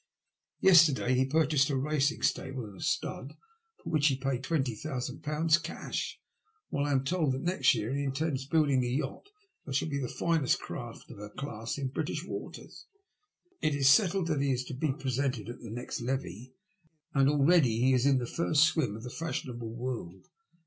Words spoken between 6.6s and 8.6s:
while I am told that next year he intends